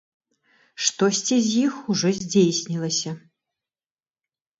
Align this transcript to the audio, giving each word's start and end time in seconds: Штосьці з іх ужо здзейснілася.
Штосьці 0.85 1.37
з 1.47 1.59
іх 1.65 1.73
ужо 1.95 2.07
здзейснілася. 2.21 3.13